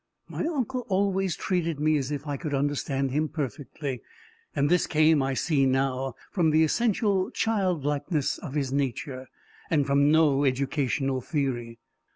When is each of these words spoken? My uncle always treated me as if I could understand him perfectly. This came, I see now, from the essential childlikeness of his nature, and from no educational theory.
My 0.27 0.47
uncle 0.47 0.83
always 0.89 1.35
treated 1.35 1.79
me 1.79 1.95
as 1.95 2.09
if 2.09 2.25
I 2.25 2.35
could 2.35 2.55
understand 2.55 3.11
him 3.11 3.29
perfectly. 3.29 4.01
This 4.55 4.87
came, 4.87 5.21
I 5.21 5.35
see 5.35 5.67
now, 5.67 6.15
from 6.31 6.49
the 6.49 6.63
essential 6.63 7.29
childlikeness 7.29 8.39
of 8.39 8.55
his 8.55 8.73
nature, 8.73 9.27
and 9.69 9.85
from 9.85 10.09
no 10.09 10.43
educational 10.43 11.21
theory. 11.21 11.77